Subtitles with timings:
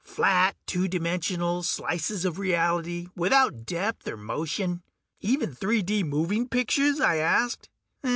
[0.03, 4.81] "Flat, two dimensional slices of reality, without depth or motion."
[5.19, 7.69] "Even 3 D moving pictures?" I asked.